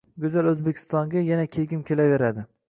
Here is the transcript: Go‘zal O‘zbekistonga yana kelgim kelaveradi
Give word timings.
Go‘zal 0.21 0.47
O‘zbekistonga 0.51 1.23
yana 1.27 1.45
kelgim 1.57 1.85
kelaveradi 1.93 2.49